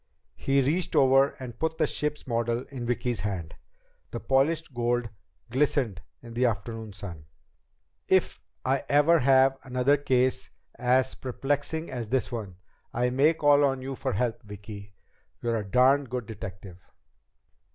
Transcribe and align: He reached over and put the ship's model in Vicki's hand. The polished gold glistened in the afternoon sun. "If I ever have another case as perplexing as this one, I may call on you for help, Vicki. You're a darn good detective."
He 0.35 0.63
reached 0.63 0.95
over 0.95 1.35
and 1.39 1.59
put 1.59 1.77
the 1.77 1.85
ship's 1.85 2.25
model 2.25 2.63
in 2.71 2.87
Vicki's 2.87 3.19
hand. 3.19 3.53
The 4.09 4.19
polished 4.19 4.73
gold 4.73 5.09
glistened 5.51 6.01
in 6.23 6.33
the 6.33 6.43
afternoon 6.47 6.91
sun. 6.91 7.27
"If 8.07 8.41
I 8.65 8.83
ever 8.89 9.19
have 9.19 9.59
another 9.61 9.97
case 9.97 10.49
as 10.73 11.13
perplexing 11.13 11.91
as 11.91 12.07
this 12.07 12.31
one, 12.31 12.55
I 12.91 13.11
may 13.11 13.35
call 13.35 13.63
on 13.63 13.83
you 13.83 13.93
for 13.93 14.13
help, 14.13 14.41
Vicki. 14.41 14.91
You're 15.39 15.57
a 15.57 15.63
darn 15.63 16.05
good 16.05 16.25
detective." 16.25 16.83